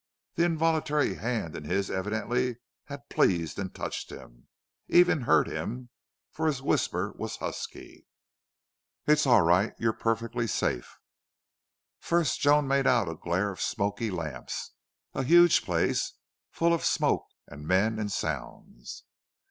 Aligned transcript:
That 0.33 0.45
involuntary 0.45 1.13
hand 1.13 1.55
in 1.55 1.65
his 1.65 1.91
evidently 1.91 2.57
had 2.85 3.07
pleased 3.07 3.59
and 3.59 3.71
touched 3.71 4.11
him, 4.11 4.47
even 4.87 5.21
hurt 5.21 5.45
him, 5.45 5.91
for 6.31 6.47
his 6.47 6.59
whisper 6.59 7.11
was 7.17 7.35
husky. 7.35 8.07
"It's 9.05 9.27
all 9.27 9.43
right 9.43 9.75
you're 9.77 9.93
perfectly 9.93 10.47
safe." 10.47 10.97
First 11.99 12.39
Joan 12.39 12.67
made 12.67 12.87
out 12.87 13.09
a 13.09 13.15
glare 13.15 13.51
of 13.51 13.61
smoky 13.61 14.09
lamps, 14.09 14.71
a 15.13 15.21
huge 15.23 15.63
place 15.63 16.13
full 16.49 16.73
of 16.73 16.83
smoke 16.83 17.27
and 17.45 17.67
men 17.67 17.99
and 17.99 18.11
sounds. 18.11 19.03